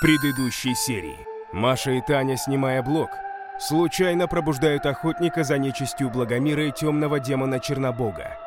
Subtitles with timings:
[0.00, 1.18] Предыдущей серии
[1.52, 3.10] Маша и Таня, снимая блок,
[3.58, 8.38] случайно пробуждают охотника за нечистью Благомира и темного демона Чернобога.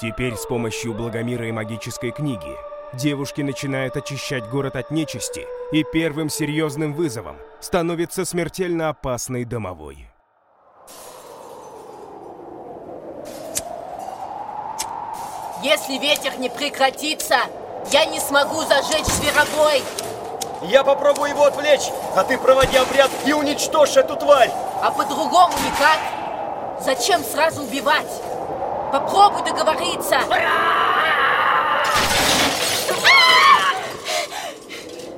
[0.00, 2.56] Теперь с помощью Благомира и магической книги
[2.94, 10.08] девушки начинают очищать город от нечисти, и первым серьезным вызовом становится смертельно опасный домовой.
[15.62, 17.40] Если ветер не прекратится,
[17.92, 19.82] я не смогу зажечь зверобой.
[20.64, 24.50] Я попробую его отвлечь, а ты проводи обряд и уничтожь эту тварь.
[24.82, 25.98] А по-другому никак.
[26.80, 28.10] Зачем сразу убивать?
[28.90, 30.20] Попробуй договориться.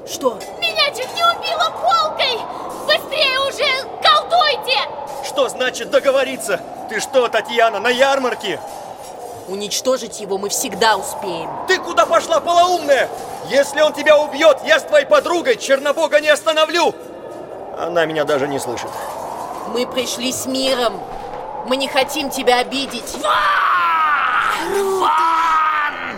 [0.07, 0.38] Что?
[0.59, 2.41] Меня чуть не убило полкой!
[2.87, 4.80] Быстрее уже колдуйте!
[5.24, 6.60] Что значит договориться?
[6.88, 8.59] Ты что, Татьяна, на ярмарке?
[9.49, 11.51] Уничтожить его мы всегда успеем.
[11.69, 13.09] Ты куда пошла, полоумная?
[13.49, 16.95] Если он тебя убьет, я с твоей подругой Чернобога не остановлю!
[17.79, 18.91] Она меня даже не слышит.
[19.69, 21.01] Мы пришли с миром.
[21.66, 23.16] Мы не хотим тебя обидеть.
[24.73, 25.11] Круто!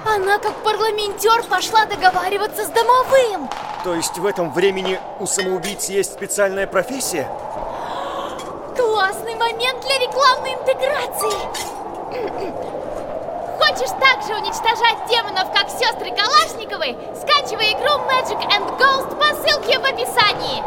[0.06, 3.50] Она как парламентер пошла договариваться с домовым.
[3.84, 7.28] То есть в этом времени у самоубийц есть специальная профессия?
[8.76, 11.36] Классный момент для рекламной интеграции.
[13.68, 16.96] Хочешь также уничтожать демонов, как сестры Калашниковы?
[17.14, 20.62] Скачивай игру Magic and Ghost по ссылке в описании.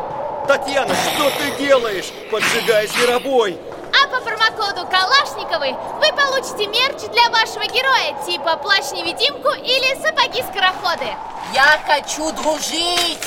[0.47, 2.11] Татьяна, что ты делаешь?
[2.29, 3.57] Поджигай зверобой!
[3.91, 11.07] А по промокоду Калашниковы вы получите мерч для вашего героя, типа плащ-невидимку или сапоги-скороходы.
[11.55, 13.17] Я хочу дружить.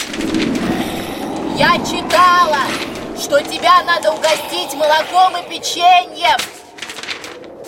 [1.56, 2.60] Я читала,
[3.20, 6.38] что тебя надо угостить молоком и печеньем.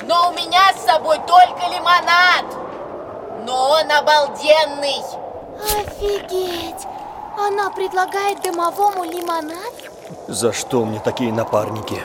[0.07, 2.45] Но у меня с собой только лимонад.
[3.45, 5.03] Но он обалденный.
[5.61, 6.87] Офигеть!
[7.37, 9.75] Она предлагает домовому лимонад?
[10.29, 12.01] За что мне такие напарники?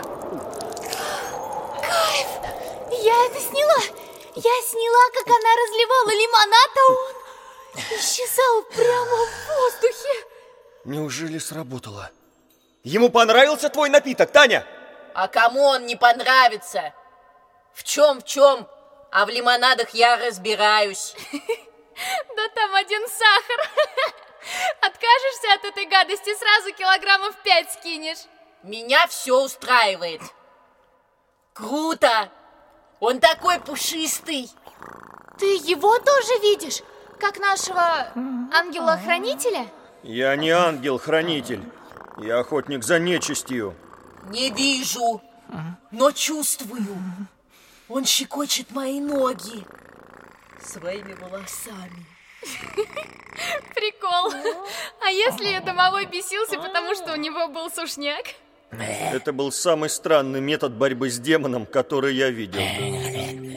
[1.81, 2.27] Кайф!
[2.89, 3.81] Я это сняла!
[4.35, 10.25] Я сняла, как она разливала лимонад, а он исчезал прямо в воздухе.
[10.85, 12.09] Неужели сработало?
[12.83, 14.65] Ему понравился твой напиток, Таня?
[15.13, 16.93] А кому он не понравится?
[17.73, 18.67] В чем, в чем?
[19.11, 21.15] А в лимонадах я разбираюсь.
[22.35, 23.69] Да там один сахар.
[24.81, 28.25] Откажешься от этой гадости, сразу килограммов пять скинешь.
[28.63, 30.21] Меня все устраивает.
[31.53, 32.29] Круто!
[32.99, 34.49] Он такой пушистый.
[35.37, 36.81] Ты его тоже видишь?
[37.19, 38.11] Как нашего
[38.51, 39.67] ангела-хранителя?
[40.03, 41.63] Я не ангел-хранитель.
[42.17, 43.75] Я охотник за нечистью.
[44.29, 45.21] Не вижу,
[45.91, 46.97] но чувствую.
[47.93, 49.65] Он щекочет мои ноги
[50.63, 52.05] своими волосами.
[53.75, 54.31] Прикол.
[55.05, 58.27] А если домовой бесился, потому что у него был сушняк?
[58.71, 62.61] Это был самый странный метод борьбы с демоном, который я видел.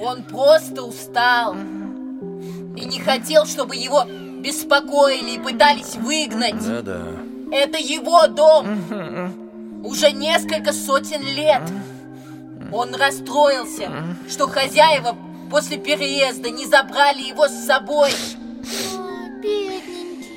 [0.02, 1.54] Он просто устал.
[1.54, 6.58] И не хотел, чтобы его беспокоили и пытались выгнать.
[6.58, 7.06] Да-да.
[7.52, 9.84] Это его дом.
[9.84, 11.62] Уже несколько сотен лет.
[12.74, 13.88] Он расстроился,
[14.28, 15.16] что хозяева
[15.48, 18.10] после переезда не забрали его с собой.
[19.40, 20.34] Бедненький.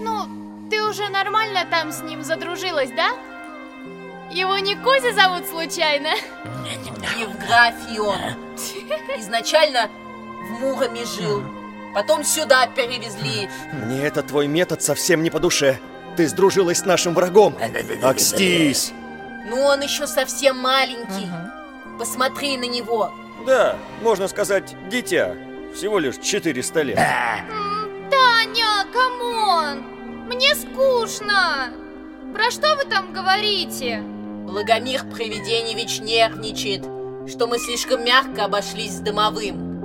[0.00, 3.08] Ну, ты уже нормально там с ним задружилась, да?
[4.30, 6.10] Его не Кузя зовут случайно?
[7.18, 8.36] Евграфий он.
[9.18, 9.90] Изначально
[10.48, 11.42] в Муроме жил.
[11.94, 13.48] Потом сюда перевезли.
[13.72, 15.80] Мне этот твой метод совсем не по душе.
[16.16, 17.56] Ты сдружилась с нашим врагом.
[18.04, 18.92] Акстись!
[19.46, 21.28] Но он еще совсем маленький.
[21.98, 23.12] Посмотри на него.
[23.46, 25.34] Да, можно сказать, дитя.
[25.74, 26.96] Всего лишь 400 лет.
[28.10, 29.82] Таня, come on!
[30.26, 31.72] Мне скучно!
[32.34, 34.00] Про что вы там говорите?
[34.00, 36.82] Благомир Привиденьевич нервничает,
[37.28, 39.80] что мы слишком мягко обошлись с домовым.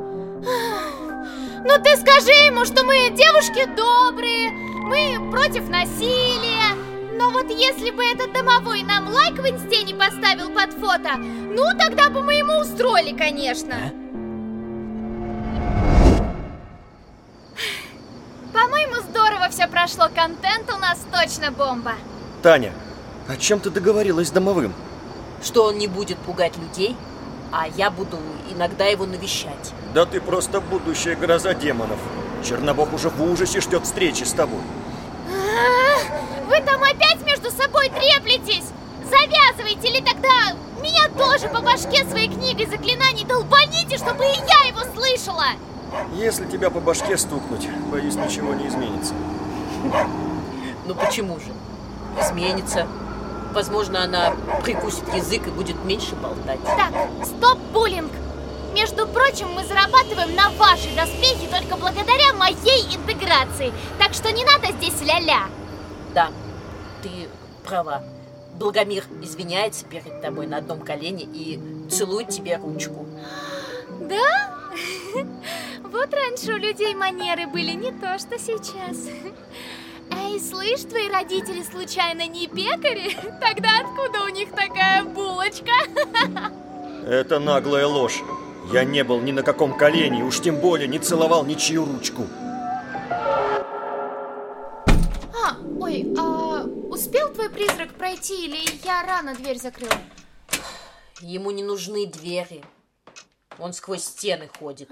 [1.65, 6.82] Ну ты скажи ему, что мы девушки добрые, мы против насилия.
[7.23, 11.67] Но вот если бы этот домовой нам лайк в инсте не поставил под фото, ну
[11.79, 13.75] тогда бы мы ему устроили, конечно.
[18.51, 21.93] По-моему, здорово все прошло, контент у нас точно бомба.
[22.41, 22.73] Таня,
[23.29, 24.73] о чем ты договорилась с домовым?
[25.41, 26.97] Что он не будет пугать людей,
[27.53, 28.19] а я буду
[28.53, 29.73] иногда его навещать.
[29.93, 31.99] Да ты просто будущая гроза демонов.
[32.43, 34.59] Чернобог уже в ужасе ждет встречи с тобой.
[35.29, 36.92] А, Вы там опять
[46.15, 49.13] Если тебя по башке стукнуть, боюсь, ничего не изменится.
[50.85, 51.51] Ну почему же?
[52.19, 52.87] Изменится.
[53.53, 56.63] Возможно, она прикусит язык и будет меньше болтать.
[56.63, 56.93] Так,
[57.23, 58.11] стоп, буллинг!
[58.73, 63.71] Между прочим, мы зарабатываем на ваши доспехи только благодаря моей интеграции.
[63.99, 65.43] Так что не надо здесь ля-ля.
[66.15, 66.31] Да,
[67.03, 67.29] ты
[67.63, 68.03] права.
[68.55, 71.59] Благомир извиняется перед тобой на одном колене и
[71.91, 73.05] целует тебе ручку.
[74.01, 74.52] Да?
[75.83, 78.97] Вот раньше у людей манеры были не то, что сейчас.
[80.11, 83.15] Эй, слышь, твои родители случайно не пекари?
[83.41, 85.71] Тогда откуда у них такая булочка?
[87.07, 88.23] Это наглая ложь.
[88.71, 92.25] Я не был ни на каком колене, уж тем более не целовал ничью ручку.
[95.35, 99.91] А, ой, а успел твой призрак пройти или я рано дверь закрыл?
[101.19, 102.63] Ему не нужны двери.
[103.59, 104.89] Он сквозь стены ходит.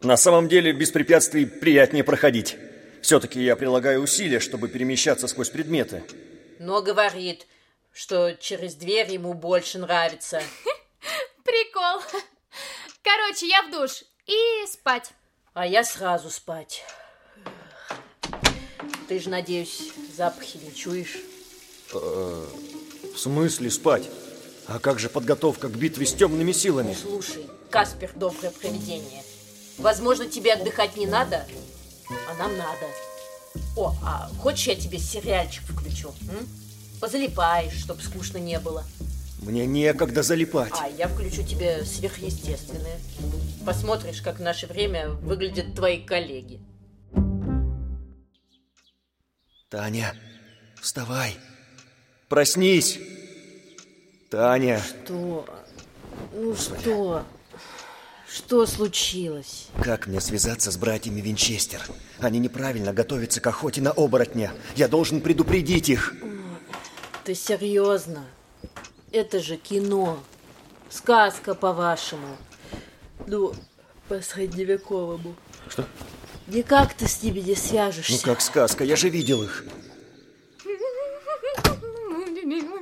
[0.00, 2.56] На самом деле без препятствий приятнее проходить.
[3.02, 6.04] Все-таки я прилагаю усилия, чтобы перемещаться сквозь предметы.
[6.58, 7.46] Но говорит,
[7.92, 10.42] что через дверь ему больше нравится.
[11.44, 12.02] Прикол.
[13.02, 15.12] Короче, я в душ и спать.
[15.54, 16.84] А я сразу спать.
[19.08, 21.18] Ты же, надеюсь, запахи не чуешь?
[21.92, 24.08] В смысле спать?
[24.68, 26.94] А как же подготовка к битве с темными силами?
[26.94, 29.22] Слушай, Каспер, доброе провидение.
[29.78, 31.46] Возможно, тебе отдыхать не надо,
[32.10, 32.86] а нам надо.
[33.78, 36.08] О, а хочешь я тебе сериальчик включу?
[36.28, 36.46] М?
[37.00, 38.84] Позалипаешь, чтоб скучно не было.
[39.40, 40.72] Мне некогда залипать.
[40.78, 43.00] А я включу тебе сверхъестественное.
[43.64, 46.60] Посмотришь, как в наше время выглядят твои коллеги.
[49.70, 50.14] Таня,
[50.82, 51.36] вставай.
[52.28, 52.98] Проснись.
[54.30, 55.46] Таня, Что?
[56.34, 57.24] Ну что?
[58.30, 59.68] Что случилось?
[59.82, 61.80] как мне связаться с братьями Винчестер?
[62.20, 64.52] Они неправильно готовятся к охоте на оборотня.
[64.76, 66.14] Я должен предупредить их.
[67.24, 68.26] Ты серьезно?
[69.12, 70.20] Это же кино.
[70.90, 72.36] Сказка, по-вашему.
[73.26, 73.54] Ну,
[74.08, 75.34] по-средневековому.
[75.68, 75.86] Что?
[76.48, 78.12] Никак ты с ними не свяжешься.
[78.12, 79.64] Ну как сказка, я же видел их.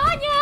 [0.00, 0.40] Соня!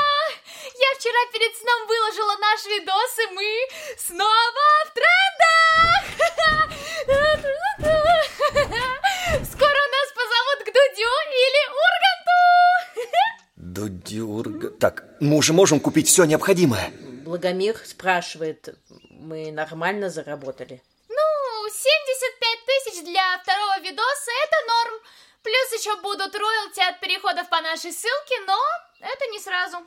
[0.74, 3.66] Я вчера перед сном выложила наш видос, и мы
[3.96, 6.04] снова в трендах!
[9.52, 11.14] Скоро нас позовут к Дудю
[11.46, 12.40] или Урганту!
[13.56, 14.68] Дудюрга...
[14.78, 16.90] Так, мы уже можем купить все необходимое.
[17.24, 18.68] Благомир спрашивает,
[19.10, 20.82] мы нормально заработали?
[21.08, 24.94] Ну, 75 тысяч для второго видоса– это норм.
[25.42, 28.58] Плюс еще будут роялти от переходов по нашей ссылке, но
[29.00, 29.78] это не сразу.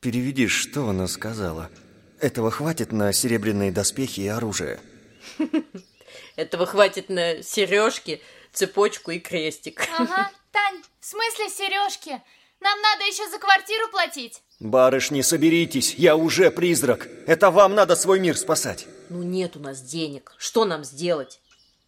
[0.00, 1.70] Переведи, что она сказала.
[2.20, 4.80] Этого хватит на серебряные доспехи и оружие.
[6.36, 8.22] Этого хватит на сережки,
[8.52, 9.82] цепочку и крестик.
[9.98, 12.20] Ага, Тань, в смысле сережки?
[12.60, 14.42] Нам надо еще за квартиру платить.
[14.60, 17.08] Барышни, соберитесь, я уже призрак.
[17.26, 18.86] Это вам надо свой мир спасать.
[19.08, 20.32] Ну нет у нас денег.
[20.38, 21.40] Что нам сделать?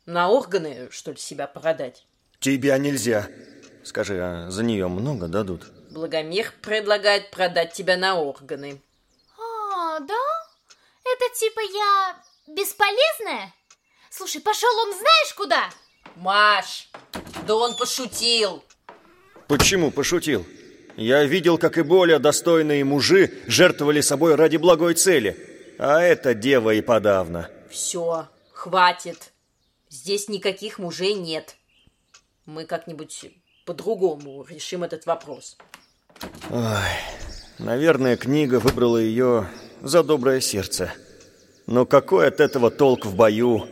[0.06, 2.04] На органы, что ли, себя продать?
[2.40, 3.28] Тебя нельзя.
[3.84, 5.66] Скажи, а за нее много дадут?
[5.94, 8.82] Благомир предлагает продать тебя на органы.
[9.38, 10.24] А, да?
[11.04, 12.16] Это типа я
[12.48, 13.54] бесполезная?
[14.10, 15.70] Слушай, пошел он знаешь куда?
[16.16, 16.90] Маш,
[17.46, 18.64] да он пошутил.
[19.46, 20.44] Почему пошутил?
[20.96, 25.76] Я видел, как и более достойные мужи жертвовали собой ради благой цели.
[25.78, 27.52] А эта дева и подавно.
[27.70, 29.32] Все, хватит.
[29.88, 31.54] Здесь никаких мужей нет.
[32.46, 33.26] Мы как-нибудь
[33.64, 35.56] по-другому решим этот вопрос.
[36.50, 36.62] Ой,
[37.58, 39.48] наверное, книга выбрала ее
[39.82, 40.92] за доброе сердце.
[41.66, 43.66] Но какой от этого толк в бою?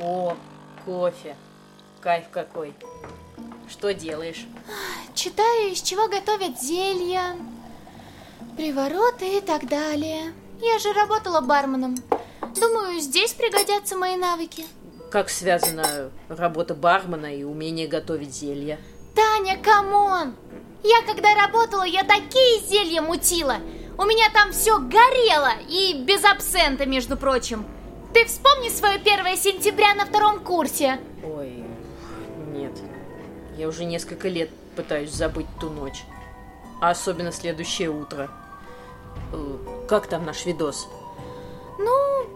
[0.00, 0.36] О,
[0.84, 1.36] кофе.
[2.00, 2.74] Кайф какой.
[3.68, 4.46] Что делаешь?
[5.14, 7.36] Читаю, из чего готовят зелья,
[8.56, 10.34] привороты и так далее.
[10.60, 11.96] Я же работала барменом.
[12.60, 14.64] Думаю, здесь пригодятся мои навыки.
[15.14, 18.80] Как связана работа бармена и умение готовить зелья?
[19.14, 20.34] Таня, come on!
[20.82, 23.58] Я когда работала, я такие зелья мутила.
[23.96, 27.64] У меня там все горело и без абсента, между прочим.
[28.12, 30.98] Ты вспомни свое 1 сентября на втором курсе.
[31.22, 31.62] Ой,
[32.48, 32.72] нет.
[33.56, 36.02] Я уже несколько лет пытаюсь забыть ту ночь.
[36.80, 38.32] А особенно следующее утро.
[39.32, 40.88] Э, Как там наш видос?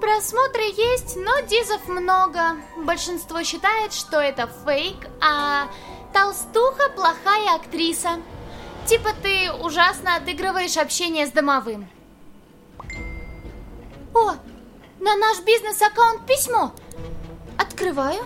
[0.08, 2.56] Просмотры есть, но дизов много.
[2.78, 5.68] Большинство считает, что это фейк, а
[6.14, 8.22] толстуха плохая актриса.
[8.86, 11.90] Типа ты ужасно отыгрываешь общение с домовым.
[14.14, 14.32] О,
[14.98, 16.72] на наш бизнес-аккаунт письмо.
[17.58, 18.24] Открываю.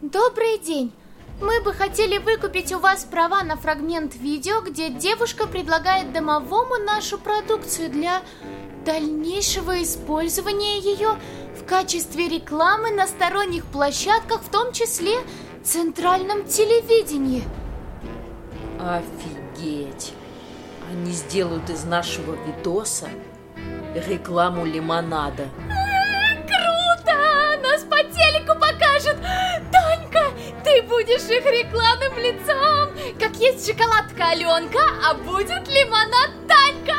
[0.00, 0.94] Добрый день.
[1.42, 7.18] Мы бы хотели выкупить у вас права на фрагмент видео, где девушка предлагает домовому нашу
[7.18, 8.22] продукцию для
[8.86, 11.18] дальнейшего использования ее
[11.60, 15.18] в качестве рекламы на сторонних площадках, в том числе
[15.64, 17.42] центральном телевидении.
[18.80, 20.12] Офигеть!
[20.88, 23.08] Они сделают из нашего видоса
[24.08, 25.48] рекламу лимонада.
[26.46, 27.60] Круто!
[27.60, 29.16] Нас по телеку покажут!
[29.72, 30.30] Танька,
[30.62, 33.18] ты будешь их рекламным лицом!
[33.18, 36.94] Как есть шоколадка Аленка, а будет лимонад Танька!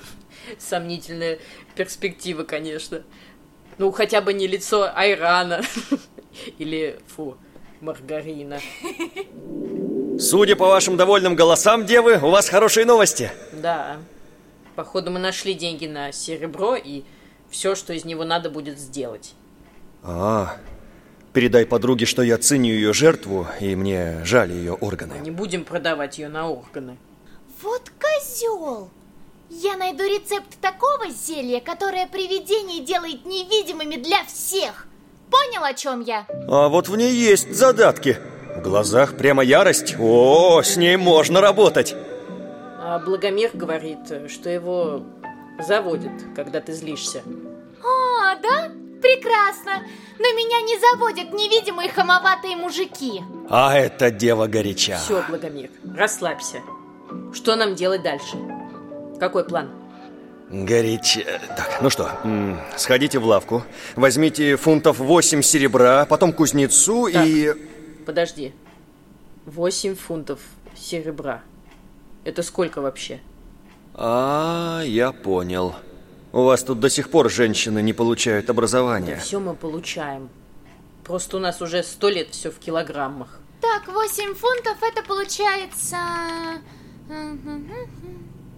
[0.58, 1.38] Сомнительная
[1.74, 3.02] перспектива, конечно.
[3.78, 5.62] Ну, хотя бы не лицо Айрана.
[6.58, 7.36] Или, фу,
[7.80, 8.60] Маргарина.
[10.18, 13.30] Судя по вашим довольным голосам, девы, у вас хорошие новости.
[13.52, 13.98] Да.
[14.76, 17.02] Походу, мы нашли деньги на серебро и
[17.50, 19.34] все, что из него надо будет сделать.
[20.02, 20.56] А,
[21.32, 25.18] передай подруге, что я ценю ее жертву, и мне жаль ее органы.
[25.20, 26.96] Не будем продавать ее на органы.
[27.62, 28.90] Вот козел!
[29.54, 34.86] Я найду рецепт такого зелья, которое привидений делает невидимыми для всех.
[35.30, 36.26] Понял, о чем я?
[36.48, 38.16] А вот в ней есть задатки.
[38.56, 39.94] В глазах прямо ярость.
[40.00, 41.94] О, с ней можно работать.
[42.80, 45.02] А Благомир говорит, что его
[45.60, 47.22] заводит, когда ты злишься.
[47.84, 48.72] А, да?
[49.02, 49.86] Прекрасно.
[50.18, 53.20] Но меня не заводят невидимые хамоватые мужики.
[53.50, 54.96] А эта дева горяча.
[54.96, 56.62] Все, Благомир, расслабься.
[57.34, 58.38] Что нам делать дальше?
[59.22, 59.70] Какой план?
[60.50, 61.22] Горяча.
[61.56, 62.10] Так, ну что,
[62.76, 63.62] сходите в лавку,
[63.94, 67.24] возьмите фунтов 8 серебра, потом кузнецу Так.
[67.24, 67.54] и...
[68.04, 68.52] Подожди.
[69.46, 70.40] 8 фунтов
[70.74, 71.40] серебра.
[72.24, 73.20] Это сколько вообще?
[73.94, 75.76] А, я понял.
[76.32, 79.20] У вас тут до сих пор женщины не получают образования.
[79.22, 80.30] Все мы получаем.
[81.04, 83.38] Просто у нас уже сто лет все в килограммах.
[83.60, 85.98] Так, 8 фунтов это получается...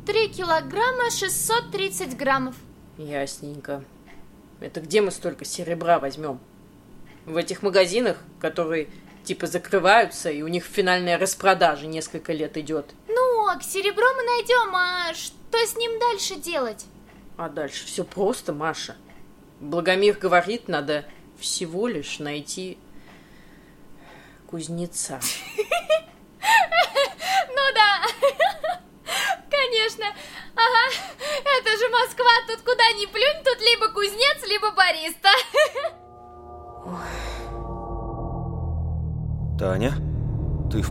[0.06, 2.54] 3 килограмма 630 граммов.
[2.98, 3.82] Ясненько.
[4.60, 6.40] Это где мы столько серебра возьмем?
[7.24, 8.88] В этих магазинах, которые
[9.24, 12.92] типа закрываются, и у них финальная распродажа несколько лет идет.
[13.08, 16.84] Ну, а к серебру мы найдем, а что с ним дальше делать?
[17.38, 18.96] А дальше все просто, Маша.
[19.60, 21.06] Благомир говорит, надо
[21.38, 22.76] всего лишь найти
[24.46, 25.18] кузнеца.
[27.56, 28.03] Ну да,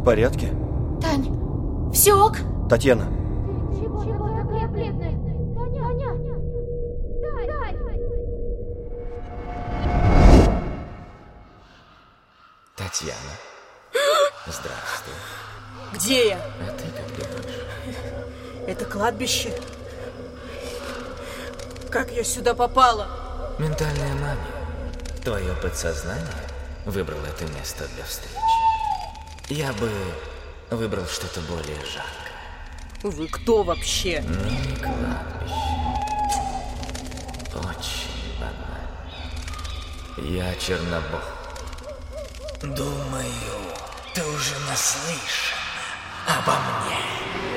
[0.03, 0.49] в порядке?
[1.01, 2.35] Тань, все ок?
[2.69, 3.05] Татьяна,
[3.71, 5.13] Чего, чего такая бледная?
[5.55, 6.09] Таня,
[12.75, 13.33] Татьяна.
[14.45, 15.13] Здравствуй.
[15.93, 16.37] Где я?
[16.37, 17.61] А ты как думаешь?
[18.67, 19.57] Это кладбище?
[21.89, 23.07] Как я сюда попала?
[23.57, 24.37] Ментальная мания.
[25.23, 26.27] Твое подсознание
[26.85, 28.52] выбрало это место для встречи.
[29.49, 29.91] Я бы
[30.71, 32.23] выбрал что-то более жаркое.
[33.03, 34.21] Вы кто вообще?
[34.21, 35.53] Не кладбище.
[37.53, 39.19] Очень банально.
[40.17, 41.21] Я Чернобог.
[42.61, 43.75] Думаю,
[44.15, 45.57] ты уже наслышан
[46.27, 47.52] обо мне.